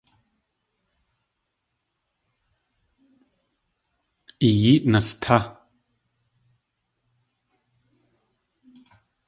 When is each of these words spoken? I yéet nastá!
I 4.49 4.49
yéet 4.61 4.85
nastá! 4.91 5.35